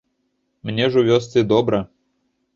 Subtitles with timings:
[0.69, 1.85] Мне ж у вёсцы добра.